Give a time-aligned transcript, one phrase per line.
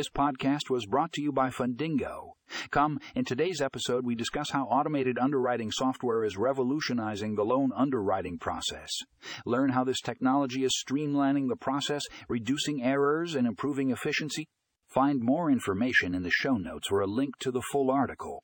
[0.00, 2.30] This podcast was brought to you by Fundingo.
[2.70, 8.38] Come, in today's episode, we discuss how automated underwriting software is revolutionizing the loan underwriting
[8.38, 8.88] process.
[9.44, 14.48] Learn how this technology is streamlining the process, reducing errors, and improving efficiency.
[14.88, 18.42] Find more information in the show notes or a link to the full article.